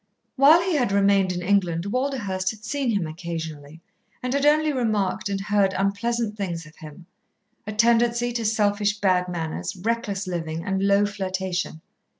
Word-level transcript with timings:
While 0.35 0.63
he 0.63 0.73
had 0.77 0.91
remained 0.91 1.31
in 1.31 1.43
England, 1.43 1.85
Walderhurst 1.85 2.49
had 2.49 2.65
seen 2.65 2.89
him 2.89 3.05
occasionally, 3.05 3.81
and 4.23 4.33
had 4.33 4.47
only 4.47 4.73
remarked 4.73 5.29
and 5.29 5.39
heard 5.39 5.75
unpleasant 5.77 6.35
things 6.35 6.65
of 6.65 6.75
him, 6.77 7.05
a 7.67 7.71
tendency 7.71 8.31
to 8.33 8.43
selfish 8.43 8.99
bad 8.99 9.29
manners, 9.29 9.75
reckless 9.75 10.25
living, 10.25 10.65
and 10.65 10.81
low 10.81 11.05
flirtation. 11.05 11.81